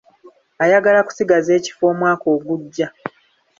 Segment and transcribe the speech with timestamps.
[0.63, 2.87] Ayagala kusigaza ekifo omwaka oguja.